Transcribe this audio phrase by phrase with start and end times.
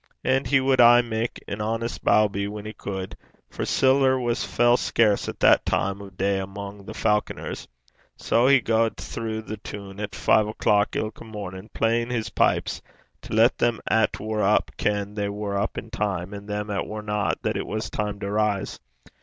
[0.23, 3.15] And he wad aye mak an honest baubee whan he cud;
[3.51, 7.67] for siller was fell scarce at that time o' day amo' the Falconers.
[8.17, 12.81] Sae he gaed throu the toon at five o'clock ilka mornin' playin' his pipes,
[13.21, 16.87] to lat them 'at war up ken they war up in time, and them 'at
[16.87, 18.79] warna, that it was time to rise.